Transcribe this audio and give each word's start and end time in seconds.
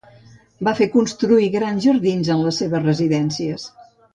Va 0.67 0.73
fer 0.79 0.87
construir 0.95 1.51
grans 1.57 1.85
jardins 1.89 2.33
en 2.37 2.43
les 2.47 2.61
seves 2.63 2.85
residències. 2.89 3.69